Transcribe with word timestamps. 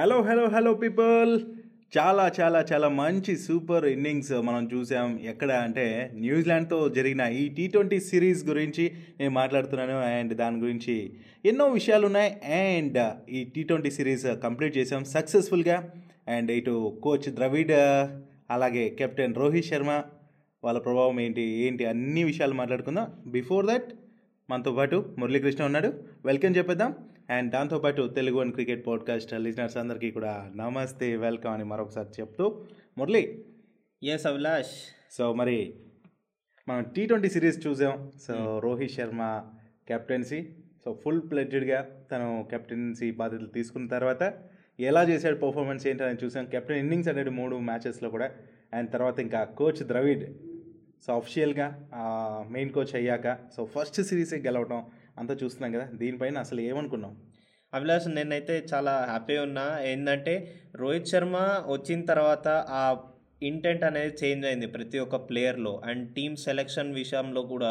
Hello 0.00 0.22
hello 0.22 0.48
hello 0.48 0.74
people 0.74 1.40
చాలా 1.98 2.32
చాలా 2.40 2.64
చాలా 2.72 2.88
మంచి 2.88 3.36
సూపర్ 3.36 3.84
ఇన్నింగ్స్ 3.84 4.32
మనం 4.32 4.68
చూసాం. 4.74 5.20
ఎక్కడ 5.24 5.52
అంటే 5.52 6.10
న్యూజిలాండ్తో 6.14 6.88
జరిగిన 6.88 7.20
ఈ 7.20 7.48
టీ 7.48 7.66
ట్వంటీ 7.66 8.00
సిరీస్ 8.00 8.44
గురించి 8.44 8.92
నేను 9.20 9.30
మాట్లాడుతున్నాను. 9.30 10.00
అండ్ 10.00 10.34
దాని 10.34 10.58
గురించి 10.60 11.12
ఎన్నో 11.44 11.68
విషయాలు 11.68 12.06
ఉన్నాయి. 12.06 12.52
అండ్ 12.54 13.12
ఈ 13.30 13.44
టీ 13.44 13.62
ట్వంటీ 13.62 13.90
సిరీస్ 13.90 14.26
కంప్లీట్ 14.26 14.78
చేసాం 14.78 15.04
సక్సెస్ఫుల్గా. 15.04 15.90
అండ్ 16.28 16.50
ఇటు 16.50 17.00
కోచ్ 17.02 17.30
ద్రవిడ్ 17.30 17.72
అలాగే 18.50 18.88
కెప్టెన్ 18.88 19.34
రోహిత్ 19.34 19.66
శర్మ 19.66 20.02
వాళ్ళ 20.64 20.78
ప్రభావం 20.78 21.20
ఏంటి 21.20 21.42
ఏంటి 21.42 21.84
అన్ని 21.84 22.24
విషయాలు 22.24 22.54
మాట్లాడుకుందాం. 22.54 23.08
బిఫోర్ 23.26 23.66
దట్ 23.66 23.92
మనతో 24.50 24.72
పాటు 24.72 25.14
మురళీకృష్ణ 25.18 25.64
ఉన్నాడు. 25.64 26.04
వెల్కమ్ 26.24 26.54
చెప్పేద్దాం. 26.56 26.94
అండ్ 27.30 27.52
దాంతోపాటు 27.52 28.08
Telugu 28.08 28.36
one 28.36 28.52
cricket 28.52 28.86
podcast 28.86 29.34
listeners 29.34 29.76
అందరికీ 29.76 30.10
కూడా 30.10 30.52
నమస్తే 30.56 31.16
వెల్కమ్ 31.16 31.52
అని 31.52 31.64
మరొకసారి 31.64 32.08
చెప్తూ 32.20 32.66
మురళి. 32.98 33.44
ఎస్ 34.02 34.26
అభిలాష్ 34.26 34.70
సో 35.10 35.32
మరి 35.32 35.74
మనం 36.68 36.84
టీ 36.96 37.06
ట్వంటీ 37.06 37.28
సిరీస్ 37.28 37.66
చూసాం. 37.66 38.10
So 38.28 38.58
Rohit 38.58 38.92
Sharma 38.92 39.44
captaincy 39.88 40.48
so 40.84 41.00
full 41.04 41.20
ప్లెడ్జ్డ్గా 41.30 41.88
తను 42.12 42.48
కెప్టెన్సీ 42.50 43.10
బాధ్యతలు 43.10 43.46
తీసుకున్న 43.46 43.88
తర్వాత 43.88 44.34
ఎలా 44.80 45.02
చేశాడు 45.02 45.36
పర్ఫార్మెన్స్ 45.36 45.86
ఏంటని 45.86 46.24
చూసాం. 46.24 46.46
కెప్టెన్ 46.46 46.78
ఇన్నింగ్స్ 46.78 47.08
అనేది 47.08 47.30
మూడు 47.30 47.56
మ్యాచెస్లో 47.56 48.10
కూడా. 48.10 48.30
అండ్ 48.74 48.92
తర్వాత 48.92 49.20
ఇంకా 49.20 49.44
కోచ్ 49.44 49.82
ద్రవిడ్ 49.82 50.24
సో 51.04 51.10
అఫిషియల్గా 51.16 51.66
మెయిన్ 52.54 52.72
కోచ్ 52.72 52.94
అయ్యాక 52.94 53.26
సో 53.56 53.60
ఫస్ట్ 53.74 54.00
సిరీసే 54.08 54.38
గెలవటం 54.46 54.80
అంతా 55.18 55.34
చూస్తున్నాం 55.42 55.70
కదా 55.76 55.86
దీనిపైన 56.00 56.38
అసలు 56.38 56.60
ఏమనుకున్నాం? 56.60 57.12
అభిలాష్ 57.72 58.08
నేనైతే 58.08 58.54
చాలా 58.72 58.92
హ్యాపీ 59.10 59.36
ఉన్నా. 59.46 59.64
ఏంటంటే 59.90 60.34
రోహిత్ 60.74 61.10
శర్మ 61.12 61.36
వచ్చిన 61.66 62.00
తర్వాత 62.12 62.48
ఆ 62.80 62.82
ఇంటెంట్ 63.42 63.84
అనేది 63.84 64.12
చేంజ్ 64.22 64.44
అయింది 64.46 64.66
ప్రతి 64.66 64.98
ఒక్క 64.98 65.16
ప్లేయర్లో 65.28 65.72
అండ్ 65.90 66.02
టీమ్ 66.16 66.34
సెలెక్షన్ 66.46 66.90
విషయంలో 66.94 67.42
కూడా 67.52 67.70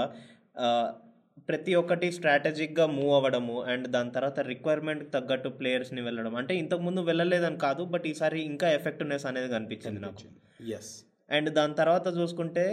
ప్రతి 1.49 1.73
ఒక్కటి 1.75 2.07
స్ట్రాటజిక్గా 2.11 2.85
మూవ్ 2.95 3.11
అవ్వడము 3.17 3.55
అండ్ 3.71 3.85
దాని 3.87 4.11
తర్వాత 4.11 4.39
రిక్వైర్మెంట్ 4.51 5.03
తగ్గట్టు 5.13 5.49
ప్లేయర్స్ని 5.59 6.01
వెళ్ళడం. 6.01 6.33
అంటే 6.35 6.53
ఇంతకుముందు 6.55 7.01
వెళ్ళలేదని 7.01 7.59
కాదు 7.65 7.83
బట్ 7.93 8.07
ఈసారి 8.11 8.39
ఇంకా 8.51 8.69
ఎఫెక్టివ్నెస్ 8.79 9.25
అనేది 9.25 9.49
కనిపించింది 9.55 9.99
నాకు. 9.99 10.25
ఎస్ 10.77 10.91
అండ్ 11.31 11.49
దాని 11.49 11.73
తర్వాత 11.73 12.07
చూసుకుంటే 12.19 12.65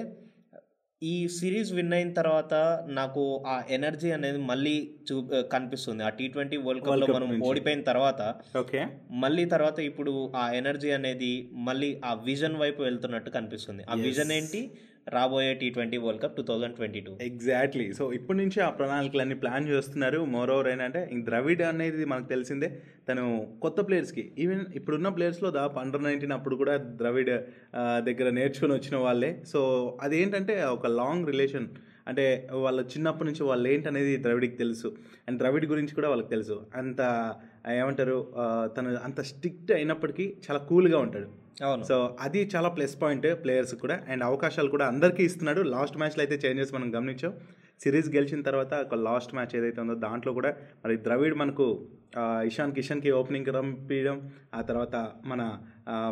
ఈ 1.02 1.28
సిరీస్ 1.28 1.72
విన్ 1.72 1.92
అయిన 1.92 2.12
తర్వాత 2.12 2.55
నాకు 2.89 3.22
ఆ 3.47 3.56
ఎనర్జీ 3.69 4.11
అనేది 4.11 4.39
మళ్ళీ 4.42 4.77
చూ 5.12 5.29
కనిపిస్తుంది. 5.53 6.05
ఆ 6.05 6.09
టీ 6.09 6.29
ట్వంటీ 6.29 6.57
వరల్డ్ 6.57 6.85
కప్లో 6.85 7.07
మనం. 7.07 7.41
ఓడిపోయిన 7.43 7.83
తర్వాత 7.83 8.35
ఓకే. 8.59 8.87
మళ్ళీ 9.11 9.45
తర్వాత 9.45 9.79
ఇప్పుడు 9.79 10.33
ఆ 10.37 10.51
ఎనర్జీ 10.51 10.91
అనేది 10.91 11.49
మళ్ళీ 11.53 12.01
ఆ 12.05 12.15
విజన్ 12.15 12.57
వైపు 12.57 12.83
వెళ్తున్నట్టు 12.83 13.31
కనిపిస్తుంది. 13.31 13.84
ఆ. 13.91 13.95
విజన్ 13.95 14.33
ఏంటి? 14.33 14.71
రాబోయే 15.09 15.55
T 15.55 15.71
twenty 15.71 15.97
world 15.97 16.23
cup 16.23 16.37
two 16.37 16.43
thousand 16.43 16.77
twenty 16.77 17.01
two. 17.01 17.12
Exactly 17.23 17.93
so 17.93 18.12
ఇప్పటి 18.12 18.39
నుంచి 18.39 18.61
ఆ 18.61 18.71
ప్రణాళికలన్నీ 18.71 19.34
ప్లాన్ 19.34 19.69
చేస్తున్నారు. 19.69 20.25
మోర్ 20.25 20.51
ఓవర్ 20.51 20.69
ఏంటంటే 20.69 21.09
ఇంక 21.12 21.25
ద్రవిడ్ 21.25 21.62
అనేది 21.62 22.05
మనకు 22.05 22.29
తెలిసిందే 22.29 22.83
తను 23.09 23.53
కొత్త 23.62 23.81
ప్లేయర్స్కి 23.81 24.33
ఈవెన్ 24.39 24.65
ఇప్పుడున్న 24.75 25.09
ప్లేయర్స్లో 25.09 25.51
దాదాపు 25.51 25.79
అండర్ 25.79 26.05
నైన్టీన్ 26.05 26.33
అప్పుడు 26.33 26.57
కూడా 26.57 26.77
ద్రవిడ్ 26.77 27.31
దగ్గర 27.77 28.31
నేర్చుకుని 28.31 28.73
వచ్చిన 28.73 28.97
వాళ్ళే. 28.97 29.43
సో 29.47 29.99
అదేంటంటే 30.03 30.65
ఒక 30.65 30.87
లాంగ్ 30.87 31.27
రిలేషన్ 31.27 31.69
అంటే 32.09 32.49
వాళ్ళ 32.53 32.81
చిన్నప్పటి 32.81 33.31
నుంచి 33.31 33.43
వాళ్ళు 33.43 33.69
ఏంటనేది 33.69 34.17
ద్రవిడికి 34.23 34.57
తెలుసు. 34.57 34.97
అండ్ 35.29 35.39
ద్రవిడ్ 35.39 35.67
గురించి 35.67 35.95
కూడా 35.95 36.09
వాళ్ళకి 36.09 36.29
తెలుసు. 36.29 36.67
అంత 36.77 37.01
ఏమంటారు 37.73 38.33
తను 38.77 38.97
అంత 39.05 39.21
స్ట్రిక్ట్ 39.21 39.73
అయినప్పటికీ 39.73 40.37
చాలా 40.51 40.61
కూల్గా 40.61 40.99
ఉంటాడు. 40.99 41.29
అవును. 41.65 41.83
సో 41.83 42.17
అది 42.21 42.51
చాలా 42.57 42.69
ప్లస్ 42.69 43.03
పాయింట్ 43.03 43.45
ప్లేయర్స్ 43.45 43.75
కూడా. 43.75 44.01
అండ్ 44.09 44.25
అవకాశాలు 44.25 44.71
కూడా 44.71 44.87
అందరికీ 44.87 45.23
ఇస్తున్నాడు. 45.25 45.62
లాస్ట్ 45.62 45.97
మ్యాచ్లో 45.97 46.25
అయితే 46.25 46.49
చేంజెస్ 46.49 46.75
మనం 46.75 46.95
గమనించాం. 46.97 47.33
సిరీస్ 47.83 48.09
గెలిచిన 48.09 48.43
తర్వాత 48.43 48.75
ఒక 48.75 48.95
లాస్ట్ 48.95 49.34
మ్యాచ్ 49.34 49.56
ఏదైతే 49.56 49.81
ఉందో 49.81 49.95
దాంట్లో 49.95 50.33
కూడా 50.33 50.55
మరి 50.84 50.97
ద్రవిడ్ 50.97 51.34
మనకు 51.34 51.87
ఇషాన్ 52.19 52.72
కిషన్కి 52.72 53.11
ఓపెనింగ్ 53.11 53.47
పంపించడం 53.55 54.31
ఆ 54.55 54.61
తర్వాత 54.61 55.12
మన 55.25 55.59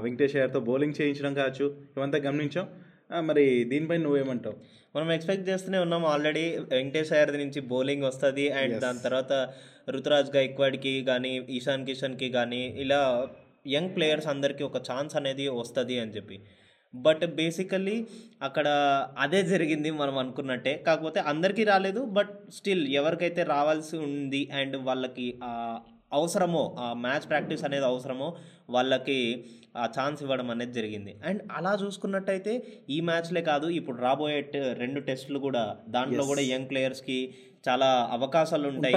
వెంకటేష్ 0.02 0.36
అయ్యర్తో 0.36 0.60
బౌలింగ్ 0.60 0.94
చేయించడం 1.00 1.34
కావచ్చు. 1.34 1.76
ఇవంతా 1.96 2.18
గమనించాం. 2.18 2.68
మరి 3.10 3.44
దీనిపై 3.70 3.96
నువ్వేమంటావు? 3.98 4.56
మనం 4.96 5.08
ఎక్స్పెక్ట్ 5.12 5.48
చేస్తూనే 5.48 5.78
ఉన్నాం 5.78 6.04
ఆల్రెడీ 6.04 6.44
వెంకటేష్ 6.72 7.12
అయ్యర్ 7.12 7.32
నుంచి 7.42 7.60
బౌలింగ్ 7.72 8.04
వస్తుంది 8.04 8.44
అండ్. 8.60 8.76
దాని 8.84 9.00
తర్వాత 9.06 9.32
రుతురాజ్ 9.94 10.30
గైక్వాడ్కి 10.36 10.92
కానీ 11.04 11.32
ఈశాన్ 11.58 11.86
కిషన్కి 11.86 12.28
కానీ 12.30 12.62
ఇలా 12.84 13.00
యంగ్ 13.66 13.92
ప్లేయర్స్ 13.96 14.28
అందరికీ 14.34 14.62
ఒక 14.64 14.78
ఛాన్స్ 14.90 15.16
అనేది 15.16 15.44
వస్తుంది 15.60 15.96
అని 16.02 16.14
చెప్పి. 16.16 16.36
బట్ 16.94 17.24
బేసికల్లీ 17.38 17.96
అక్కడ 18.42 18.66
అదే 19.18 19.40
జరిగింది 19.52 19.90
మనం 20.00 20.16
అనుకున్నట్టే. 20.22 20.74
కాకపోతే 20.86 21.20
అందరికీ 21.32 21.64
రాలేదు 21.64 22.00
బట్ 22.18 22.32
స్టిల్ 22.58 22.84
ఎవరికైతే 23.00 23.42
రావాల్సి 23.54 23.96
ఉంది 24.08 24.42
అండ్ 24.60 24.76
వాళ్ళకి 24.88 25.26
అవసరమో 26.14 26.64
ఆ 26.78 26.88
మ్యాచ్ 27.04 27.26
ప్రాక్టీస్ 27.28 27.64
అనేది 27.64 27.86
అవసరమో 27.86 28.28
వాళ్ళకి 28.70 29.18
ఆ 29.76 29.84
ఛాన్స్ 29.96 30.20
ఇవ్వడం 30.22 30.48
అనేది 30.50 30.72
జరిగింది 30.72 31.12
అండ్ 31.28 31.40
అలా 31.52 31.72
చూసుకున్నట్టయితే 31.74 32.52
ఈ 32.88 32.98
మ్యాచ్లే 33.00 33.42
కాదు 33.42 33.68
ఇప్పుడు 33.78 33.98
రాబోయే 33.98 34.40
రెండు 34.78 35.00
టెస్టులు 35.08 35.38
కూడా 35.38 35.62
దాంట్లో. 35.88 36.24
కూడా 36.24 36.44
యంగ్ 36.52 36.68
ప్లేయర్స్కి 36.70 37.18
చాలా 37.68 37.88
అవకాశాలు 38.12 38.66
ఉంటాయి? 38.72 38.96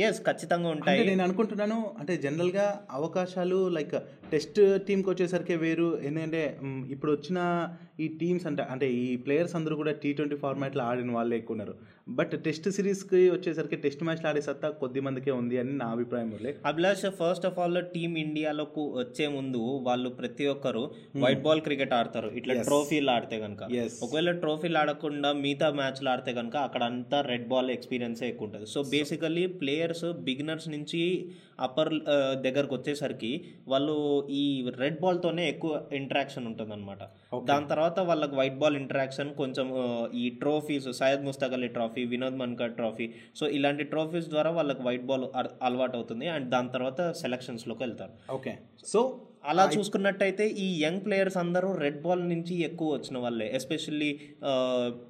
ఎస్ 0.00 0.18
ఖచ్చితంగా 0.24 0.68
ఉంటాయి 0.68 1.02
నేను 1.04 1.22
అనుకుంటున్నాను 1.24 1.76
అంటే 2.00 2.14
జనరల్గా 2.16 2.64
అవకాశాలు 2.90 3.58
లైక్ 3.76 3.94
టెస్ట్ 4.32 4.80
టీంకి 4.86 5.10
వచ్చేసరికి 5.10 5.56
వేరు. 5.56 6.00
ఎందుకంటే 6.02 6.58
ఇప్పుడు 6.90 7.12
వచ్చిన 7.12 7.68
ఈ 8.00 8.08
టీమ్స్ 8.08 8.46
అంటే 8.46 8.62
అంటే 8.62 8.92
ఈ 8.92 9.16
ప్లేయర్స్ 9.16 9.56
అందరూ 9.56 9.76
కూడా 9.76 9.92
టీ 9.92 10.12
ట్వంటీ 10.12 10.36
ఫార్మాట్లో 10.36 10.84
ఆడిన 10.84 11.10
వాళ్ళే 11.10 11.36
ఎక్కువ 11.36 11.54
ఉన్నారు. 11.54 11.74
బట్ 12.08 12.42
టెస్ట్ 12.44 12.70
సిరీస్కి 12.70 13.30
వచ్చేసరికి 13.30 13.76
టెస్ట్ 13.76 14.02
మ్యాచ్లు 14.02 14.26
ఆడే 14.26 14.40
సత్తా 14.40 14.68
కొద్ది 14.70 15.00
మందికే 15.00 15.30
ఉంది 15.30 15.58
అని 15.58 15.72
నా 15.78 15.86
అభిప్రాయం 15.86 16.28
Abhilash 16.66 17.10
first 17.10 17.46
of 17.46 17.58
all 17.58 17.84
team 17.94 18.18
ఇండియాలోకి 18.18 18.80
వచ్చే 18.80 19.28
ముందు 19.28 19.58
వాళ్ళు 19.58 20.08
ప్రతి 20.10 20.46
ఒక్కరు 20.46 20.90
వైట్ 21.16 21.42
బాల్ 21.42 21.60
క్రికెట్ 21.60 21.92
ఆడతారు. 21.92 22.28
ఇట్లా. 22.28 22.62
ట్రోఫీలు 22.62 23.10
ఆడితే 23.10 23.40
కనుక. 23.40 23.62
ఒకవేళ 24.02 24.30
ట్రోఫీలు 24.30 24.78
ఆడకుండా 24.78 25.32
మిగతా 25.32 25.70
మ్యాచ్లు 25.70 26.08
ఆడితే 26.08 26.32
కనుక 26.32 26.56
అక్కడ 26.56 26.82
అంతా 26.82 27.20
రెడ్ 27.20 27.48
బాల్ 27.48 27.70
ఎక్స్పీరియన్సే 27.70 28.28
ఎక్కువ 28.28 28.46
ఉంటుంది. 28.46 28.66
సో 28.66 28.82
బేసికల్లీ 28.82 29.46
ప్లేయర్స్ 29.46 30.12
బిగినర్స్ 30.12 30.68
నుంచి 30.68 31.28
అప్పర్ 31.60 31.94
దగ్గరకు 32.42 32.74
వచ్చేసరికి 32.74 33.44
వాళ్ళు 33.68 34.17
ఈ 34.30 34.44
రెడ్ 34.78 34.98
బాల్తోనే 35.00 35.48
ఎక్కువ 35.48 35.80
ఇంటరాక్షన్ 35.92 36.46
ఉంటుంది 36.46 36.72
అనమాట 36.72 37.02
దాని 37.44 37.68
తర్వాత 37.68 37.98
వాళ్ళకి 38.00 38.36
వైట్ 38.36 38.58
బాల్ 38.58 38.76
ఇంటరాక్షన్ 38.76 39.34
కొంచెం 39.34 39.68
ఈ 40.14 40.30
trophies 40.30 40.88
Syed 41.00 41.24
Mushtaq 41.24 41.52
Ali 41.52 41.68
trophy 41.68 42.04
Vinod 42.04 42.36
Mankad 42.36 42.72
trophy 42.72 43.08
so 43.34 43.46
ఇలాంటి 43.48 43.84
ట్రోఫీస్ 43.84 44.28
ద్వారా 44.28 44.50
వాళ్ళకి 44.50 44.82
వైట్ 44.82 45.06
బాల్ 45.06 45.26
అలవాటు 45.62 45.96
అవుతుంది 45.96 46.28
అండ్ 46.28 46.48
దాని 46.50 46.68
తర్వాత 46.68 47.12
సెలక్షన్స్లోకి 47.12 47.82
వెళ్తారు. 47.82 48.12
ఓకే 48.32 48.54
సో 48.84 49.00
అలా 49.50 49.64
చూసుకున్నట్టయితే 49.74 50.44
ఈ 50.64 50.66
యంగ్ 50.84 51.02
ప్లేయర్స్ 51.04 51.36
అందరూ 51.42 51.68
రెడ్ 51.82 52.00
బాల్ 52.04 52.22
నుంచి 52.32 52.54
ఎక్కువ 52.68 52.88
వచ్చిన 52.96 53.16
వాళ్ళే. 53.24 53.46
ఎస్పెషల్లీ 53.58 54.10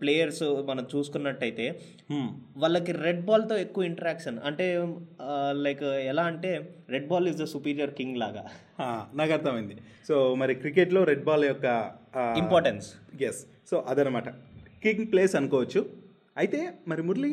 ప్లేయర్స్ 0.01 0.43
మనం 0.71 0.85
చూసుకున్నట్టయితే 0.93 1.67
వాళ్ళకి 2.65 2.93
రెడ్ 3.07 3.23
బాల్తో 3.29 3.57
ఎక్కువ 3.65 3.91
ఇంటరాక్షన్. 3.91 4.39
అంటే 4.51 4.67
లైక్ 5.67 5.85
ఎలా 6.13 6.25
అంటే 6.33 6.53
red 6.95 7.09
ball 7.13 7.29
is 7.33 7.41
the 7.43 7.47
superior 7.55 7.95
king 8.01 8.19
లాగా. 8.25 8.45
నాకు 9.21 9.33
అర్థమైంది. 9.39 9.77
సో 10.09 10.17
మరి 10.43 10.55
క్రికెట్లో 10.65 11.03
రెడ్ 11.13 11.25
బాల్ 11.31 11.47
యొక్క 11.53 11.67
ఇంపార్టెన్స్ 12.43 12.89
ఎస్ 13.31 13.43
సో 13.71 13.77
అదనమాట. 13.93 14.29
కింగ్ 14.85 15.07
ప్లేస్ 15.15 15.35
అనుకోవచ్చు. 15.41 15.81
అయితే 16.43 16.61
మరి 16.91 17.03
మురళి 17.09 17.33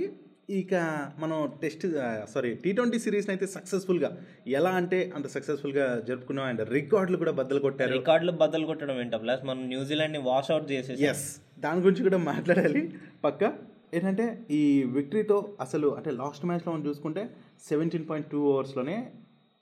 ఇక 0.49 0.73
మనం 1.19 1.51
టెస్ట్ 1.61 1.85
సారీ 2.33 2.55
టీ 2.55 2.71
ట్వంటీ 2.71 2.99
సిరీస్ని 2.99 3.31
అయితే 3.31 3.47
సక్సెస్ఫుల్గా 3.47 4.17
ఎలా 4.47 4.69
అంటే 4.69 5.11
అంత 5.15 5.27
సక్సెస్ఫుల్గా 5.27 6.01
జరుపుకున్నాం 6.07 6.45
అండ్ 6.45 6.69
రికార్డులు 6.69 7.17
కూడా 7.17 7.31
బద్దలు 7.31 7.59
కొట్టారు. 7.59 7.91
రికార్డులు 7.91 8.31
బద్దలు 8.31 8.65
కొట్టడం 8.65 8.99
ఏంటో 8.99 9.17
ప్లస్ 9.17 9.45
మనం 9.45 9.67
న్యూజిలాండ్ని 9.67 10.19
వాష్ 10.19 10.51
అవుట్ 10.51 10.71
చేసేసి. 10.71 11.05
ఎస్ 11.05 11.41
దాని 11.59 11.81
గురించి 11.81 12.03
కూడా 12.03 12.17
మాట్లాడాలి. 12.17 12.93
పక్క 13.23 13.53
ఏంటంటే 13.93 14.45
ఈ 14.51 14.83
విక్టరీతో 14.83 15.57
అసలు 15.61 15.95
అంటే 15.95 16.11
లాస్ట్ 16.11 16.45
మ్యాచ్లో 16.45 16.73
మనం 16.73 16.85
చూసుకుంటే 16.87 17.29
seventeen 17.69 18.09
point 18.09 18.31
two 18.31 18.41
ఓవర్స్లోనే 18.43 19.11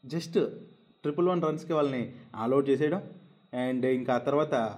just 0.05 0.39
triple 1.03 1.27
one 1.27 1.41
రన్స్కి 1.41 1.73
వాళ్ళని 1.73 2.13
ఆల్అౌట్ 2.35 2.69
చేసేయడం. 2.69 3.03
అండ్ 3.53 3.85
ఇంకా 3.85 4.13
ఆ 4.13 4.17
తర్వాత 4.17 4.77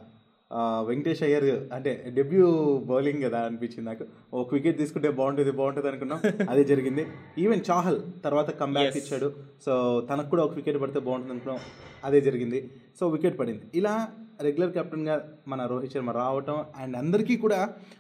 వెంకటేష్ 0.88 1.24
అయ్యర్ 1.28 1.46
అంటే 1.76 1.92
డెబ్యూ 2.18 2.48
బౌలింగ్ 2.92 3.22
కదా 3.24 3.40
అనిపించింది 3.40 3.86
నాకు. 3.90 4.06
ఒక 4.42 4.54
వికెట్ 4.54 4.78
తీసుకుంటే 4.78 5.10
బాగుంటుంది 5.10 5.52
బాగుంటుంది 5.52 5.88
అనుకున్నాం. 5.92 6.20
అదే 6.50 6.64
జరిగింది. 6.64 7.06
ఈవెన్ 7.44 7.64
చాహల్ 7.70 8.00
తర్వాత 8.26 8.50
కంబ్యాక్. 8.62 8.98
ఇచ్చాడు. 9.02 9.30
సో 9.66 9.74
తనకు 10.12 10.30
కూడా 10.30 10.44
ఒక 10.44 10.56
వికెట్ 10.60 10.82
పడితే 10.82 11.00
బాగుంటుంది 11.00 11.34
అనుకున్నాం. 11.36 11.60
అదే 12.04 12.22
జరిగింది. 12.22 12.62
సో 13.00 13.08
వికెట్ 13.08 13.40
పడింది. 13.40 13.66
ఇలా 13.82 13.96
రెగ్యులర్ 14.46 14.74
కెప్టెన్గా 14.78 15.16
మన 15.48 15.66
రోహిత్ 15.66 15.94
శర్మ 15.94 16.12
రావటం 16.12 16.58
అండ్ 16.82 16.96
అందరికీ 16.98 17.36
కూడా 17.38 17.60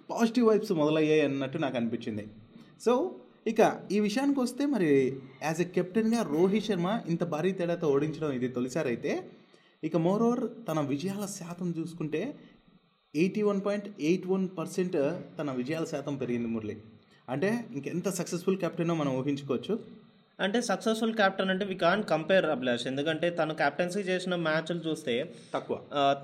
పాజిటివ్ 0.10 0.48
వైబ్స్ 0.48 0.72
మొదలయ్యాయి 0.72 1.22
అన్నట్టు 1.22 1.58
నాకు 1.58 1.78
అనిపించింది. 1.82 2.26
సో 2.86 2.94
ఇక 3.48 3.62
ఈ 3.92 3.98
విషయానికి 4.00 4.40
వస్తే 4.40 4.66
మరి 4.66 4.90
యాజ్ 5.44 5.62
ఎ 5.62 5.68
కెప్టెన్గా 5.76 6.22
రోహిత్ 6.34 6.68
శర్మ 6.68 7.00
ఇంత 7.10 7.24
భారీ 7.34 7.52
తేడాతో 7.52 7.88
ఓడించడం 7.88 8.32
ఇది 8.32 8.48
తొలిసారి 8.48 8.88
అయితే 8.88 9.12
ఇక 9.84 9.98
మోరోవర్ 9.98 10.68
తన 10.68 10.80
విజయాల 10.80 11.26
శాతం 11.26 11.74
చూసుకుంటే 11.80 12.40
eighty 13.16 13.42
one 13.42 13.62
point 13.66 13.88
eight 14.00 14.28
one 14.28 14.50
percent 14.58 15.12
తన 15.40 15.52
విజయాల 15.52 15.84
శాతం 15.84 16.16
పెరిగింది 16.16 16.48
మురళి. 16.48 16.82
అంటే 17.30 17.66
ఇంకెంత 17.72 18.10
సక్సెస్ఫుల్ 18.10 18.58
కెప్టెనో 18.58 18.96
మనం 18.96 19.18
ఊహించుకోవచ్చు. 19.18 19.80
అంటే 20.40 20.60
సక్సెస్ఫుల్ 20.68 21.14
క్యాప్టెన్ 21.20 21.50
అంటే 21.52 21.66
వి 21.70 21.76
కాన్ 21.84 22.02
కంపేర్ 22.12 22.46
అభిలాష్. 22.54 22.84
ఎందుకంటే 22.92 23.28
తను 23.38 23.54
క్యాప్టెన్సీ 23.62 24.02
చేసిన 24.10 24.36
మ్యాచ్లు 24.48 24.82
చూస్తే 24.88 25.14
తక్కువ. 25.54 25.76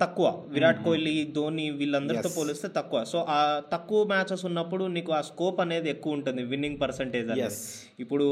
తక్కువ. 0.02 0.28
విరాట్ 0.56 0.81
కోహ్లీ 0.88 1.13
ధోని 1.38 1.66
వీళ్ళందరితో 1.80 2.30
పోలిస్తే 2.38 2.69
తక్కువ. 2.78 3.00
సో 3.12 3.19
ఆ 3.36 3.38
తక్కువ 3.74 4.00
మ్యాచెస్ 4.13 4.44
ఉన్నప్పుడు 4.50 4.84
నీకు 4.96 5.13
ఆ 5.19 5.22
స్కోప్ 5.30 5.62
అనేది 5.66 5.90
ఎక్కువ 5.96 6.18
ఉంటుంది 6.19 6.44
విన్నింగ్ 6.52 6.80
పర్సంటేజ్ 6.84 7.30
అనేది. 7.36 7.58
ఇప్పుడు 8.06 8.28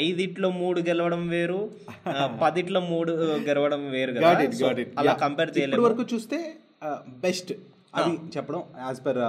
ఐదిట్లో 0.00 0.50
మూడు 0.62 0.80
గెలవడం 0.90 1.22
వేరు 1.34 1.60
పదిట్లో 2.44 2.82
మూడు 2.92 3.14
గెలవడం 3.48 3.84
వేరు 3.96 4.12
కదా. 4.18 4.26
అలా. 5.02 5.14
కంపేర్ 5.24 5.52
చేయలేము. 5.58 5.84
వరకు 5.88 6.06
చూస్తే 6.14 6.40
బెస్ట్ 7.26 7.52
అది 8.00 8.12
చెప్పడం 8.36 8.62
యాజ్ 8.88 9.00
పర్ 9.06 9.22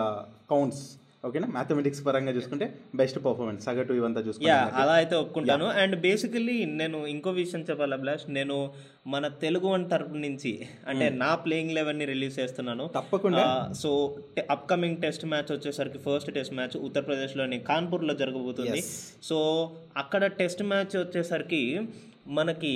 కౌంట్స్ 0.53 0.83
ఓకేనా? 1.27 1.47
మ్యాథమెటిక్స్ 1.47 2.01
పరంగా 2.05 2.31
చూసుకుంటే 2.31 2.65
బెస్ట్ 2.95 3.17
పర్ఫార్మెన్స్ 3.25 3.65
సగటు 3.65 3.93
ఇవంతా 3.99 4.21
చూసుకుంటే 4.21 4.55
అలా 4.81 4.93
అయితే 4.93 5.15
ఒప్పుకుంటాను. 5.15 5.67
అండ్ 5.81 5.95
బేసికలీ 6.05 6.65
నేను 6.65 6.97
ఇంకో 7.05 7.31
విషయం 7.37 7.61
చెప్పాలి 7.69 7.93
అభిలాష్ 7.93 8.25
నేను 8.29 8.57
మన 9.07 9.27
తెలుగు 9.27 9.67
వన్ 9.67 9.85
తరపు 9.89 10.17
నుంచి 10.25 10.51
అంటే 10.87 11.09
నా 11.09 11.35
ప్లేయింగ్ 11.35 11.71
లెవెన్ని 11.71 12.05
రిలీజ్ 12.05 12.35
చేస్తున్నాను. 12.39 12.89
తప్పకుండా. 12.95 13.45
సో 13.83 14.15
అప్కమింగ్ 14.49 14.97
టెస్ట్ 14.97 15.25
మ్యాచ్ 15.25 15.51
వచ్చేసరికి 15.51 15.97
ఫస్ట్ 15.97 16.31
టెస్ట్ 16.31 16.53
మ్యాచ్ 16.53 16.77
ఉత్తరప్రదేశ్లోని 16.77 17.59
కాన్పూర్లో 17.59 18.13
జరగబోతుంది. 18.13 18.83
సో 19.23 19.39
అక్కడ 19.97 20.25
టెస్ట్ 20.25 20.63
మ్యాచ్ 20.63 20.97
వచ్చేసరికి 20.97 21.81
మనకి 22.27 22.75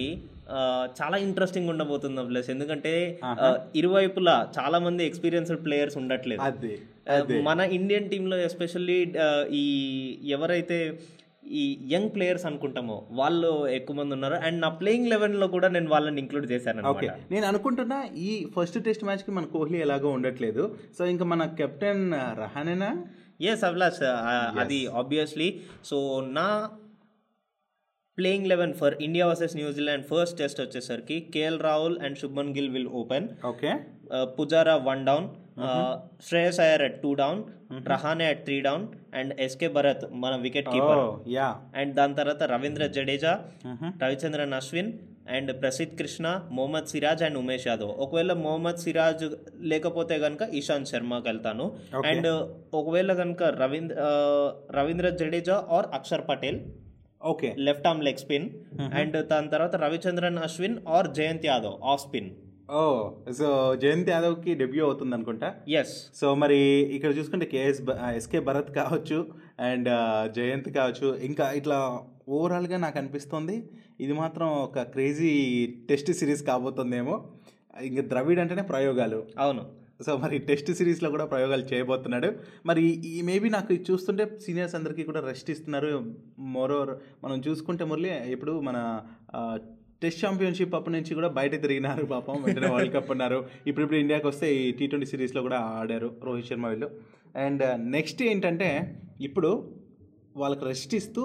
చాలా 1.01 1.17
ఇంట్రెస్టింగ్ 1.17 1.69
ఉండబోతుంది 1.69 2.23
ప్లస్ 2.23 2.49
ఎందుకంటే 2.49 3.19
ఇరువైపులా 3.75 4.35
చాలా 4.59 4.79
మంది 4.79 5.05
ఎక్స్పీరియన్స్డ్ 5.05 5.65
ప్లేయర్స్ 5.65 5.97
ఉండట్లేదు. 5.97 6.41
మన 7.49 7.59
ఇండియన్ 7.59 8.09
టీంలో 8.09 8.37
ఎస్పెషల్లీ 8.37 9.13
ఈ 9.51 9.65
ఎవరైతే 10.23 10.99
ఈ 11.51 11.77
యంగ్ 11.91 12.09
ప్లేయర్స్ 12.15 12.45
అనుకుంటామో 12.45 13.07
వాళ్ళు 13.11 13.67
ఎక్కువ 13.67 13.95
మంది 13.95 14.13
ఉన్నారు. 14.13 14.33
అండ్ 14.33 14.61
నా 14.61 14.69
ప్లేయింగ్ 14.69 15.09
లెవెన్లో 15.09 15.47
కూడా 15.47 15.67
నేను 15.67 15.89
వాళ్ళని 15.89 16.21
ఇంక్లూడ్ 16.21 16.51
చేశాను 16.51 16.89
ఓకే. 16.89 17.09
నేను 17.31 17.45
అనుకుంటున్నా 17.45 17.99
ఈ 18.17 18.47
ఫస్ట్ 18.55 18.83
టెస్ట్ 18.83 19.03
మ్యాచ్కి 19.03 19.31
మన 19.31 19.45
కోహ్లీ 19.45 19.77
ఎలాగో 19.81 20.09
ఉండట్లేదు. 20.09 20.75
సో 20.97 21.05
ఇంకా 21.05 21.25
మన 21.25 21.45
కెప్టెన్ 21.45 22.13
రహానేనా? 22.13 23.05
ఎస్ 23.41 23.63
అభిలాష్ 23.63 24.03
అది 24.59 24.87
ఆబ్వియస్లీ 24.87 25.59
సో 25.85 25.97
నా 26.29 26.69
playing 28.17 28.47
eleven 28.47 28.73
for 28.77 28.93
India 29.05 29.25
versus 29.27 29.55
New Zealand 29.57 30.05
first 30.07 30.37
test 30.39 30.59
వచ్చేసరికి 30.61 31.17
KL 31.33 31.59
Rahul 31.63 31.97
and 32.05 32.17
Shubman 32.21 32.53
Gill 32.55 32.71
will 32.75 32.89
open 32.99 33.27
okay 33.45 33.71
Pujara 34.35 34.75
one 34.85 35.03
down 35.07 35.27
Shreyas 36.27 36.59
Iyer 36.63 36.83
at 36.85 36.97
two 37.03 37.11
down 37.19 37.39
Rahane 37.87 38.25
at 38.29 38.41
three 38.45 38.57
down 38.65 38.85
and 39.13 39.33
SK 39.45 39.69
Bharat 39.75 40.05
మన 40.23 40.33
వికెట్ 40.43 40.69
కీపర్ 40.73 41.01
యా 41.33 41.49
అండ్ 41.79 41.93
దాని 41.97 42.15
తర్వాత 42.19 42.43
Ravindra 42.53 42.87
Jadeja 42.95 43.33
Ravichandran 44.03 44.55
Ashwin 44.55 44.91
and 45.29 45.51
Prasidh 45.61 45.93
Krishna 45.99 46.25
Mohammed 46.57 46.89
Siraj 46.91 47.23
and 47.23 47.37
Umesh 47.39 47.67
Yadav 47.67 47.93
ఒకవేళ 48.03 48.33
మొహమ్మద్ 48.43 48.81
సిరాజ్ 48.83 49.25
లేకపోతే 49.71 50.17
కనుక 50.21 50.43
ఇషాంత్ 50.53 50.89
శర్మకి 50.91 51.27
వెళ్తాను. 51.27 51.65
And 52.05 52.29
ఒకవేళ 52.73 53.11
కనుక 53.19 53.43
రవీంద్ర 53.61 53.97
ఆ, 54.05 54.11
Ravindra 54.77 55.09
Jadeja 55.19 55.57
or 55.71 55.89
Akshar 55.93 56.25
Patel 56.29 56.59
okay 57.21 57.49
left 57.67 57.87
arm 57.87 58.03
leg 58.07 58.21
spin 58.23 58.49
and 58.99 59.15
దాని 59.31 59.49
తర్వాత 59.49 59.75
Ravichandran 59.75 60.37
Ashwin 60.47 60.77
or 60.87 61.09
Jayant 61.19 61.47
Yadav 61.51 61.77
off 61.93 62.01
spin 62.01 62.29
oh 62.77 62.79
so 63.39 63.47
Jayant 63.81 64.09
యాదవ్కి 64.09 64.53
డెబ్యూ 64.53 64.85
అవుతుంది 64.85 65.15
అనుకుంటా? 65.15 65.49
ఎస్ 65.79 65.93
సో 66.19 66.35
మరి 66.35 66.57
ఇక్కడ 66.95 67.11
చూసుకుంటే 67.17 67.45
కేఎస్ 67.45 67.81
ఎస్కే 68.15 68.39
భరత్ 68.39 68.71
కావచ్చు 68.71 69.19
అండ్ 69.59 69.89
జయంత్ 70.37 70.69
కావచ్చు. 70.69 71.07
ఇంకా 71.27 71.51
ఇట్లా 71.51 71.77
ఓవరాల్గా 72.29 72.77
నాకు 72.77 72.97
అనిపిస్తుంది. 72.97 73.55
ఇది 73.99 74.13
మాత్రం 74.13 74.47
ఒక 74.47 74.79
క్రేజీ 74.79 75.31
టెస్ట్ 75.89 76.11
సిరీస్ 76.11 76.43
కాబోతుందేమో. 76.43 77.15
ఇంకా 77.83 78.01
ద్రవిడ్ 78.01 78.39
అంటేనే 78.39 78.61
ప్రయోగాలు. 78.61 79.19
అవును. 79.39 79.63
సో 80.05 80.11
మరి 80.23 80.35
టెస్ట్ 80.49 80.69
సిరీస్లో 80.79 81.09
కూడా 81.15 81.25
ప్రయోగాలు 81.31 81.65
చేయబోతున్నాడు. 81.71 82.29
మరి 82.69 82.83
ఈ 83.13 83.21
మేబీ 83.29 83.49
నాకు 83.55 83.69
ఇది 83.75 83.85
చూస్తుంటే 83.91 84.25
సీనియర్స్ 84.45 84.75
అందరికీ 84.79 85.03
కూడా 85.09 85.21
రెస్ట్ 85.29 85.49
ఇస్తున్నారు. 85.53 85.91
మోరోవర్ 86.55 86.93
మనం 87.23 87.39
చూసుకుంటే 87.47 87.85
మురళి 87.91 88.11
ఇప్పుడు 88.35 88.53
మన 88.67 88.77
టెస్ట్ 90.03 90.21
ఛాంపియన్షిప్ 90.23 90.75
అప్పటి 90.77 90.93
నుంచి 90.95 91.11
కూడా 91.19 91.29
బయట 91.37 91.53
తిరిగినారు 91.63 92.03
పాపం. 92.13 92.35
వెంటనే 92.45 92.69
వరల్డ్ 92.75 92.93
కప్ 92.95 93.09
ఉన్నారు. 93.15 93.39
ఇప్పుడు 93.69 93.83
ఇప్పుడు 93.85 93.99
ఇండియాకి 94.03 94.27
వస్తే 94.31 94.47
ఈ 94.59 94.65
టీ 94.79 94.87
ట్వంటీ 94.91 95.07
సిరీస్లో 95.13 95.41
కూడా 95.47 95.59
ఆడారు 95.79 96.09
రోహిత్ 96.27 96.49
శర్మ 96.49 96.67
వీళ్ళు. 96.73 96.89
అండ్ 97.45 97.63
నెక్స్ట్ 97.95 98.21
ఏంటంటే 98.29 98.69
ఇప్పుడు 99.29 99.51
వాళ్ళకి 100.41 100.63
రెస్ట్ 100.71 100.93
ఇస్తూ 101.01 101.23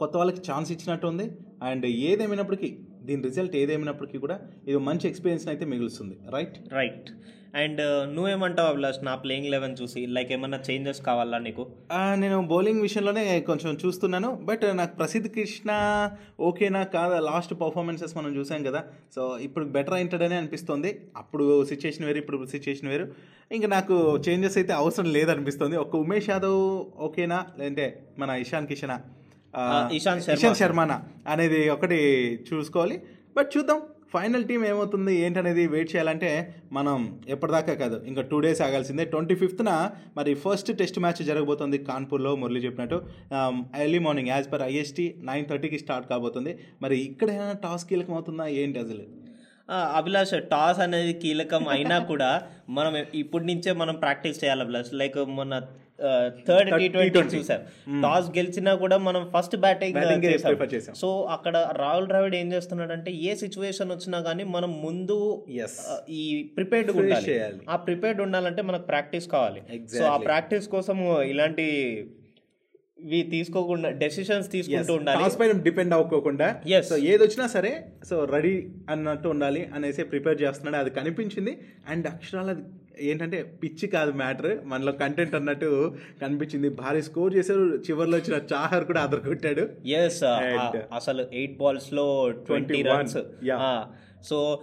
కొత్త 0.00 0.14
వాళ్ళకి 0.20 0.40
ఛాన్స్ 0.48 0.68
ఇచ్చినట్టు 0.74 1.06
ఉంది. 1.12 1.26
అండ్ 1.70 1.84
ఏదేమైనప్పటికీ 2.08 2.70
దీని 3.08 3.22
రిజల్ట్ 3.28 3.54
ఏదేమైనప్పటికీ 3.62 4.18
కూడా 4.24 4.36
ఇది 4.68 4.78
మంచి 4.88 5.04
ఎక్స్పీరియన్స్ 5.10 5.46
అయితే 5.52 5.64
మిగులుస్తుంది. 5.72 6.16
రైట్? 6.36 6.56
రైట్. 6.78 7.10
అండ్ 7.54 8.14
నువ్వేమంటావు 8.16 8.68
అభిలాష్ 8.68 9.04
నా 9.04 9.14
ప్లేయింగ్ 9.14 9.46
లెవెన్ 9.46 9.76
చూసి 9.82 10.06
లైక్ 10.06 10.32
ఏమన్నా 10.32 10.60
చేంజెస్ 10.70 11.02
కావాలా 11.02 11.38
నీకు? 11.38 11.66
నేను 12.14 12.46
బౌలింగ్ 12.46 12.80
విషయంలోనే 12.80 13.40
కొంచెం 13.40 13.78
చూస్తున్నాను 13.86 14.34
బట్ 14.34 14.60
నాకు 14.72 14.96
ప్రసిద్ధ్ 14.96 15.28
కృష్ణ 15.28 15.70
ఓకేనా 16.40 16.82
కాదా? 16.82 17.20
లాస్ట్ 17.20 17.54
పర్ఫార్మెన్సెస్ 17.60 18.16
మనం 18.16 18.36
చూసాం 18.36 18.62
కదా. 18.62 18.84
సో 19.14 19.38
ఇప్పుడు 19.38 19.64
బెటర్ 19.64 19.94
అయింటాడని 19.94 20.34
అనిపిస్తుంది. 20.34 21.00
అప్పుడు 21.16 21.64
సిచ్యుయేషన్ 21.64 22.06
వేరు 22.06 22.18
ఇప్పుడు 22.18 22.46
సిచ్యుయేషన్ 22.46 22.88
వేరు. 22.88 23.08
ఇంకా 23.52 23.68
నాకు 23.68 24.16
చేంజెస్ 24.28 24.58
అయితే 24.58 24.72
అవసరం 24.72 25.12
లేదనిపిస్తుంది. 25.12 25.76
ఒక 25.76 25.96
ఉమేష్ 25.96 26.30
యాదవ్ 26.30 26.84
ఓకేనా? 26.98 27.46
లేదంటే 27.58 28.02
మన 28.18 28.30
ఇషాన్ 28.30 28.66
కిషనా? 28.66 29.00
ఆ, 29.56 29.60
ఆ, 29.60 29.90
ఇషాంత్ 29.92 30.24
శర్మ. 30.24 30.38
ఇషాంత్ 30.38 30.58
శర్మనా? 30.58 31.02
అనేది 31.28 31.68
ఒకటి 31.68 31.94
చూసుకోవాలి. 32.52 33.02
బట్ 33.36 33.50
చూద్దాం. 33.56 33.82
ఫైనల్ 34.12 34.44
టీం 34.50 34.62
ఏమవుతుంది? 34.70 35.12
ఏంటనేది 35.24 35.64
వెయిట్ 35.74 35.90
చేయాలంటే 35.92 36.30
మనం 36.78 36.96
ఎప్పటిదాకా 37.34 37.74
కాదు 37.82 37.96
ఇంకా 38.10 38.22
టూ 38.30 38.38
డేస్ 38.44 38.62
ఆగాల్సిందే. 38.66 39.04
ట్వంటీ 39.12 39.34
ఫిఫ్త్న 39.42 39.70
మరి 40.18 40.32
ఫస్ట్ 40.44 40.70
టెస్ట్ 40.80 41.00
మ్యాచ్ 41.04 41.22
జరగబోతుంది 41.30 41.78
కాన్పూర్లో 41.90 42.32
మురళి 42.42 42.62
చెప్పినట్టు. 42.66 42.98
Early 43.84 44.02
morning 44.06 44.32
as 44.34 44.48
per 44.52 44.64
IST 44.70 45.06
nine 45.30 45.46
థర్టీకి 45.50 45.80
స్టార్ట్ 45.84 46.08
కాబోతుంది. 46.12 46.54
మరి 46.84 46.98
ఇక్కడ 47.08 47.28
ఏమైనా 47.38 47.58
టాస్ 47.66 47.86
కీలకం 47.90 48.16
అవుతుందా 48.18 48.46
ఏంటి 48.62 48.80
అసలు? 48.84 49.04
అభిలాష్ 49.98 50.32
టాస్ 50.52 50.80
అనేది 50.84 51.12
కీలకం 51.22 51.64
అయినా 51.74 51.96
కూడా 52.08 52.30
మనం 52.78 52.92
ఇప్పటి 53.20 53.44
నుంచే 53.50 53.70
మనం 53.82 53.94
ప్రాక్టీస్ 54.04 54.40
చేయాలి 54.42 54.62
అభిలాష్. 54.64 54.90
లైక్ 55.00 55.18
మొన్న 55.38 55.54
థర్డ్ 56.48 56.70
టీ 56.78 56.88
ట్వంటీ 56.88 57.18
చూసాం. 57.18 57.60
టాస్ 58.02 58.28
గెలిచినా 58.38 58.74
కూడా 58.74 58.98
మనం 58.98 59.30
ఫస్ట్ 59.36 59.56
బ్యాటింగ్. 59.56 60.94
సో 61.02 61.22
అక్కడ 61.36 61.56
రాహుల్ 61.76 62.06
ద్రావిడ్ 62.06 62.34
ఏం 62.34 62.52
చేస్తున్నాడంటే 62.52 63.12
ఏ 63.12 63.34
సిచ్యువేషన్ 63.34 63.92
వచ్చినా 63.92 64.20
కానీ 64.20 64.44
మనం 64.44 64.72
ముందు 64.82 65.44
ఈ 66.08 66.24
ప్రిపేర్డ్ 66.56 66.90
ఉండాలి. 66.90 67.40
ఆ 67.68 67.76
ప్రిపేర్డ్ 67.76 68.20
ఉండాలంటే 68.20 68.62
మనకు 68.62 68.82
ప్రాక్టీస్ 68.82 69.28
కావాలి. 69.28 69.62
సో 69.98 70.04
ఆ 70.04 70.16
ప్రాక్టీస్ 70.16 70.68
కోసం 70.68 71.22
ఇలాంటి 71.22 71.68
తీసుకోకుండా 73.30 73.88
డెసిషన్స్ 73.90 74.50
తీసుకుంటూ 74.50 74.94
ఉండాలి. 74.94 75.22
టాస్ 75.22 75.38
పైన 75.40 75.52
డిపెండ్ 75.52 75.94
అవ్వకోకుండా. 75.94 76.60
Yes. 76.66 76.82
సో 76.88 76.96
ఏది 76.96 77.22
వచ్చినా 77.22 77.46
సరే 77.46 77.84
సో 78.08 78.24
రెడీ 78.24 78.52
అన్నట్టు 78.90 79.28
ఉండాలి 79.28 79.62
అనేసి 79.74 80.02
ప్రిపేర్ 80.02 80.42
చేస్తున్నాడు. 80.42 80.76
అది 80.76 80.90
కనిపించింది. 80.90 81.58
అండ్ 81.88 82.06
అక్షరాలు 82.06 82.50
అది 82.50 82.62
ఏంటంటే 83.00 83.38
పిచ్చి 83.62 83.88
కాదు 83.88 84.12
మ్యాటర్. 84.12 84.58
మనలో 84.64 84.92
కంటెంట్ 84.92 85.34
అన్నట్టు 85.34 85.94
కనిపించింది. 86.22 86.68
భారీ 86.68 87.02
స్కోర్ 87.02 87.34
చేశారు. 87.34 87.60
చివరిలో 87.60 88.18
వచ్చిన 88.18 88.40
చాహర్ 88.52 88.84
కూడా 88.84 89.00
అదర్ 89.00 89.20
కొట్టాడు 89.20 89.68
ఎస్ 89.88 90.24
అసలు 90.24 91.26
ఎయిట్ 91.32 91.58
బాల్స్లో 91.58 92.30
ట్వంటీ 92.30 92.74
21, 92.74 92.98
రన్స్. 92.98 93.18
సో 94.28 94.60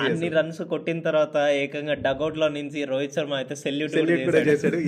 అన్ని 0.00 0.28
రన్స్ 0.28 0.62
కొట్టిన 0.62 1.00
తర్వాత 1.00 1.36
ఏకంగా 1.36 1.94
డగౌట్లో 1.94 2.48
నుంచి 2.48 2.84
రోహిత్ 2.84 3.12
శర్మ 3.12 3.34
అయితే 3.34 3.54
సెల్యూట్ 3.54 3.94
కూడా 4.26 4.40
చేశాడు. 4.48 4.78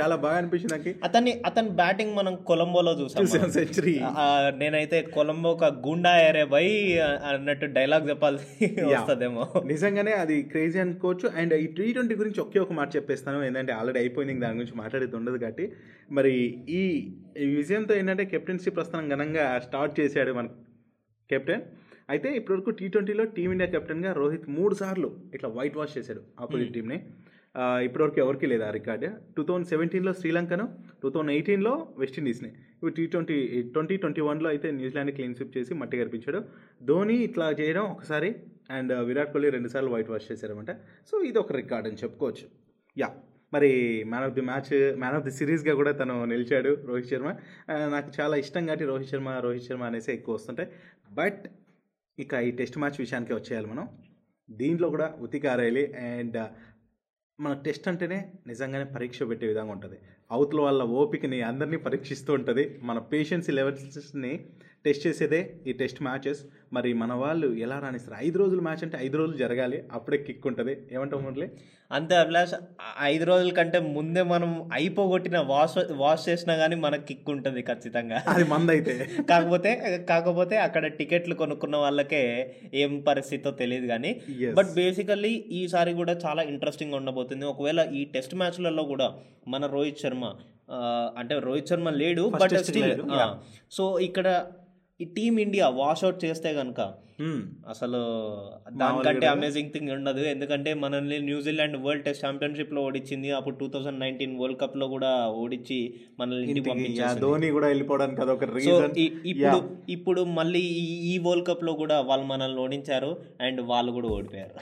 చాలా 0.00 0.16
బాగా 0.16 0.36
అనిపించింది 0.36 0.72
నాకు. 0.74 0.92
అతన్ని 1.04 1.32
అతని 1.46 1.70
బ్యాటింగ్ 1.80 2.14
మనం 2.14 2.36
కొలంబోలో 2.50 2.92
చూసాం. 3.00 3.26
సెంచరీ 3.50 3.94
నేనైతే 4.56 5.02
కొలంబో 5.02 5.50
ఒక 5.50 5.64
గుండా 5.86 6.28
ఏరే 6.28 6.44
బై 6.44 6.64
అన్నట్టు 7.30 7.66
డైలాగ్ 7.66 8.08
చెప్పాల్సి 8.08 8.70
వస్తుందేమో. 8.94 9.46
నిజంగానే 9.66 10.12
అది 10.12 10.42
క్రేజీ 10.42 10.78
అనుకోవచ్చు. 10.78 11.30
అండ్ 11.36 11.54
ఈ 11.54 11.66
టీ 11.66 11.92
ట్వంటీ 11.92 12.14
గురించి 12.14 12.40
ఒకే 12.40 12.58
ఒక 12.58 12.72
మాట 12.72 12.96
చెప్పేస్తాను. 12.96 13.44
ఏంటంటే 13.44 13.72
ఆల్రెడీ 13.72 13.98
అయిపోయింది 13.98 14.40
దాని 14.40 14.58
గురించి 14.58 14.76
మాట్లాడేది 14.76 15.16
ఉండదు 15.16 15.36
కాబట్టి. 15.36 15.72
మరి 16.12 16.34
ఈ 16.68 16.82
ఈ 17.40 17.46
విజయంతో 17.54 17.94
ఏంటంటే 17.94 18.24
కెప్టెన్సీ 18.24 18.70
ప్రస్థానం 18.70 19.08
ఘనంగా 19.08 19.58
స్టార్ట్ 19.64 20.00
చేశాడు 20.00 20.32
మన 20.32 20.48
కెప్టెన్ 21.30 21.62
అయితే 22.08 22.28
ఇప్పటివరకు 22.36 22.70
టీ 22.78 22.86
ట్వంటీలో 22.88 23.24
టీమిండియా 23.34 23.68
కెప్టెన్గా 23.72 24.12
రోహిత్ 24.18 24.46
మూడు 24.56 24.74
సార్లు 24.80 25.08
ఇట్లా 25.34 25.48
వైట్ 25.56 25.76
వాష్ 25.76 25.96
చేశాడు 25.98 26.22
ఆపోజిట్ 26.42 26.72
టీంని 26.76 26.98
ఆ, 27.54 27.64
ఇప్పటివరకు 27.86 28.18
ఎవరికి 28.22 28.46
లేదు 28.50 28.64
ఆ 28.64 28.72
రికార్డు? 28.76 29.08
టూ 29.36 29.42
థౌజండ్ 29.42 29.68
సెవెంటీన్లో 29.70 30.12
శ్రీలంకను 30.18 30.64
టూ 31.02 31.08
థౌజండ్ 31.08 31.32
ఎయిటీన్లో 31.34 31.72
వెస్టిండీస్ని 32.02 32.50
ఇప్పుడు 32.72 32.92
టీ 32.96 33.04
ట్వంటీ 33.12 33.36
ట్వంటీ 33.72 33.94
ట్వంటీ 34.02 34.22
వన్లో 34.26 34.48
అయితే 34.50 34.68
న్యూజిలాండ్ 34.76 35.12
క్లీన్ 35.16 35.34
స్విప్ 35.38 35.54
చేసి 35.56 35.72
మట్టి 35.80 35.96
కనిపించాడు 36.00 36.40
ధోని 36.82 37.16
ఇట్లా 37.26 37.46
చేయడం 37.60 37.84
ఒకసారి 37.94 38.30
అండ్ 38.70 38.92
విరాట్ 39.08 39.32
కోహ్లీ 39.32 39.50
రెండుసార్లు 39.56 39.90
వైట్ 39.94 40.10
వాష్ 40.12 40.28
చేశారనమాట 40.30 40.74
సో 41.10 41.24
ఇది 41.28 41.38
ఒక 41.42 41.52
రికార్డ్ 41.60 41.88
అని 41.90 42.00
చెప్పుకోవచ్చు. 42.02 42.46
యా 42.96 43.08
మరి 43.52 43.70
man 44.10 44.24
of 44.24 44.34
the 44.34 44.44
match 44.46 44.70
man 45.02 45.16
of 45.18 45.26
the 45.26 45.34
సిరీస్గా 45.36 45.74
కూడా 45.76 45.92
తను 46.00 46.14
నిలిచాడు 46.32 46.72
రోహిత్ 46.88 47.10
శర్మ. 47.12 47.28
నాకు 47.94 48.10
చాలా 48.18 48.36
ఇష్టం 48.42 48.62
కాబట్టి 48.66 48.86
రోహిత్ 48.90 49.10
శర్మ 49.12 49.30
రోహిత్ 49.46 49.66
శర్మ 49.68 49.84
అనేసి 49.84 50.10
ఎక్కువ 50.16 50.34
వస్తుంటాయి. 50.38 50.68
బట్ 51.12 51.40
ఇక 52.18 52.34
ఈ 52.34 52.50
టెస్ట్ 52.50 52.78
మ్యాచ్ 52.78 52.98
విషయానికి 52.98 53.32
వచ్చేయాలి 53.32 53.66
మనం. 53.66 53.84
దీంట్లో 54.50 54.90
కూడా 54.90 55.14
ఉతికారేలి 55.20 55.94
అండ్ 55.94 56.38
మన 57.38 57.52
టెస్ట్ 57.64 57.88
అంటేనే 57.88 58.18
నిజంగానే 58.46 58.84
పరీక్ష 58.84 59.22
పెట్టే 59.22 59.46
విధంగా 59.46 59.72
ఉంటుంది. 59.72 59.98
అవతల 60.32 60.60
వాళ్ళ 60.60 60.82
ఓపికని 60.82 61.42
అందరినీ 61.42 61.76
పరీక్షిస్తూ 61.76 62.32
ఉంటుంది. 62.32 62.78
మన 62.82 62.98
పేషెన్స్ 62.98 63.50
లెవెల్స్ని 63.50 64.40
టెస్ట్ 64.84 65.06
చేసేదే 65.06 65.54
ఈ 65.66 65.72
టెస్ట్ 65.72 66.02
మ్యాచెస్ 66.02 66.40
మరి 66.72 66.92
మన 66.92 67.12
వాళ్ళు 67.12 67.54
ఎలా 67.54 67.78
రాణిస్తారు? 67.78 68.24
ఐదు 68.24 68.38
రోజుల 68.38 68.60
మ్యాచ్ 68.60 68.82
అంటే 68.82 68.98
ఐదు 69.00 69.16
రోజులు 69.16 69.36
జరగాలి. 69.36 69.84
అప్పుడే 69.92 70.18
కిక్ 70.18 70.46
ఉంటుంది. 70.46 70.76
ఏమంటావు 70.92 71.22
మురళి? 71.22 71.48
అంతే 71.92 72.14
అభిలాష్ 72.16 72.54
ఐదు 73.02 73.24
రోజుల 73.24 73.52
కంటే 73.52 73.78
ముందే 73.78 74.22
మనం 74.22 74.50
అయిపోగొట్టిన 74.72 75.38
వాష్ 75.38 75.78
వాష్ 75.92 76.28
చేసినా 76.28 76.54
కానీ 76.56 76.76
మనకు 76.76 77.02
కిక్ 77.02 77.30
ఉంటుంది 77.30 77.62
ఖచ్చితంగా. 77.62 78.22
అది 78.28 78.44
మందైతే. 78.44 79.08
కాకపోతే 79.30 79.70
కాకపోతే 80.08 80.56
అక్కడ 80.56 80.86
టికెట్లు 80.86 81.34
కొనుక్కున్న 81.34 81.76
వాళ్ళకే 81.76 82.22
ఏం 82.74 83.00
పరిస్థితో 83.00 83.50
తెలియదు 83.50 83.86
కానీ. 83.86 84.20
బట్ 84.54 84.70
బేసికల్లీ 84.74 85.32
ఈసారి 85.62 85.92
కూడా 85.92 86.12
చాలా 86.26 86.42
ఇంట్రెస్టింగ్ 86.42 86.94
ఉండబోతుంది. 86.94 87.46
ఒకవేళ 87.46 87.90
ఈ 87.92 88.04
టెస్ట్ 88.04 88.34
మ్యాచ్లలో 88.34 88.82
కూడా 88.82 89.14
మన 89.48 89.66
రోహిత్ 89.66 89.98
శర్మ 89.98 90.17
ఆ, 90.70 90.78
అంటే 91.18 91.38
రోహిత్ 91.38 91.66
శర్మ 91.66 91.88
లేడు 91.96 92.22
బట్ 92.34 92.40
స్టిల్. 92.62 92.94
సో 93.70 93.98
ఇక్కడ 94.00 94.28
ఈ 95.00 95.04
టీమ్ 95.16 95.40
ఇండియా 95.40 95.68
వాష్అవుట్ 95.76 96.24
చేస్తే 96.24 96.54
కనుక 96.54 96.80
Hmm. 97.20 97.38
అసలు 97.68 98.00
దానికంటే. 98.72 99.26
అమేజింగ్ 99.26 99.70
థింగ్ 99.70 99.90
ఉండదు. 99.90 100.20
ఎందుకంటే 100.24 100.74
మనల్ని 100.74 101.18
న్యూజిలాండ్ 101.18 101.76
వరల్డ్ 101.76 102.04
టెస్ట్ 102.04 102.24
ఛాంపియన్షిప్లో 102.24 102.82
ఓడించింది 102.82 103.30
అప్పుడు 103.30 103.56
టూ 103.56 103.68
థౌజండ్ 103.68 104.00
నైన్టీన్ 104.00 104.38
వరల్డ్ 104.38 104.60
కప్లో 104.60 104.88
కూడా 104.88 105.28
ఓడించి 105.34 105.78
మనల్ని 106.20 106.46
ఇంటికి 106.50 107.18
ధోని 107.20 107.50
కూడా 107.50 107.66
వెళ్ళిపోవడానికి 107.66 108.20
అదొక 108.20 108.44
రీజన్ 108.44 108.94
ఇప్పుడు 109.26 109.58
ఇప్పుడు 109.88 110.24
మళ్ళీ 110.24 110.60
ఈ 111.04 111.18
వరల్డ్ 111.18 111.46
కప్లో 111.46 111.72
కూడా 111.72 112.00
వాళ్ళు 112.00 112.26
మనల్ని 112.26 112.60
ఓడించారు. 112.60 113.10
అండ్ 113.40 113.60
వాళ్ళు 113.60 113.92
కూడా 113.92 114.08
ఓడిపోయారు. 114.08 114.54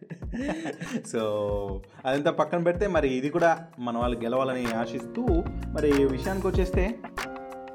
సో 1.12 1.20
అదంతా 2.04 2.30
పక్కన 2.30 2.62
పెడితే 2.62 2.86
మరి 2.86 3.08
ఇది 3.08 3.28
కూడా 3.28 3.50
మన 3.78 3.98
వాళ్ళు 3.98 4.18
గెలవాలని 4.18 4.64
ఆశిస్తూ 4.72 5.22
మరి 5.76 5.90
విషయానికి 6.06 6.46
వచ్చేస్తే 6.46 6.84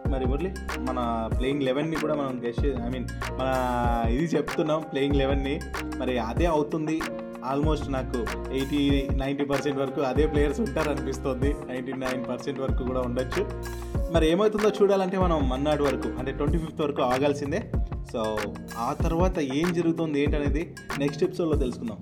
మరి 0.10 0.26
మురళి 0.26 0.52
మన 0.80 1.30
ప్లేయింగ్ 1.38 1.64
లెవెన్ని 1.64 1.96
కూడా 1.96 2.16
మనం 2.16 2.42
గెస్ట్ 2.46 2.68
ఐ 2.86 2.90
మీన్ 2.90 3.08
మన 3.40 3.50
ఇది 4.12 4.26
చెప్తున్నాం 4.36 4.82
ప్లేయింగ్ 4.82 5.16
లెవెన్ని 5.16 5.60
మరి 5.98 6.20
అదే 6.20 6.46
అవుతుంది. 6.46 7.02
ఆల్మోస్ట్ 7.44 7.92
నాకు 7.92 8.18
ఎయిటీ 8.54 9.08
నైంటీ 9.14 9.46
పర్సెంట్ 9.46 9.80
వరకు 9.80 10.02
అదే 10.02 10.28
ప్లేయర్స్ 10.28 10.60
ఉంటారు 10.60 10.90
అనిపిస్తుంది 10.90 11.56
నైంటీ 11.68 11.94
నైన్ 11.94 12.26
పర్సెంట్ 12.26 12.60
వరకు 12.60 12.84
కూడా 12.84 13.02
ఉండొచ్చు. 13.02 13.44
మరి 14.14 14.30
ఏమవుతుందో 14.32 14.70
చూడాలంటే 14.82 15.18
మనం 15.18 15.50
మన్నాడు 15.50 15.84
వరకు 15.84 16.10
అంటే 16.20 16.32
ట్వంటీ 16.32 16.58
ఫిఫ్త్ 16.58 16.82
వరకు 16.82 17.02
ఆగాల్సిందే. 17.02 17.62
సో 18.14 18.38
ఆ 18.78 18.94
తర్వాత 18.94 19.40
ఏం 19.40 19.74
జరుగుతుంది 19.74 20.22
ఏంటనేది 20.22 20.76
నెక్స్ట్ 21.00 21.24
ఎపిసోడ్లో 21.24 21.58
తెలుసుకుందాం. 21.58 21.98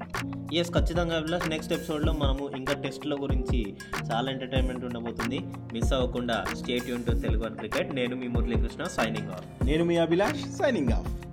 ఎస్ 0.53 0.71
ఖచ్చితంగా 0.73 1.19
ప్లస్ 1.19 1.49
నెక్స్ట్ 1.49 1.73
ఎపిసోడ్లో 1.73 2.13
మనము 2.13 2.49
ఇంకా 2.57 2.73
టెస్ట్ల 2.73 3.15
గురించి 3.15 3.75
చాలా 4.11 4.31
ఎంటర్టైన్మెంట్ 4.31 4.85
ఉండబోతుంది. 4.85 5.39
మిస్ 5.73 5.93
అవ్వకుండా 5.93 6.45
state 6.55 6.89
Yoon 6.89 7.03
to 7.03 7.11
Telugu 7.11 7.49
cricket 7.49 7.95
నేను 7.95 8.15
మీ 8.15 8.27
మురళీకృష్ణ 8.27 8.83
సైనింగ్ 8.83 9.27
ఆఫ్ 9.27 9.65
నేను 9.65 9.85
మీ 9.85 9.97
అభిలాష్ 9.97 10.57
సైనింగ్ 10.57 10.89
ఆఫ్ 10.89 11.28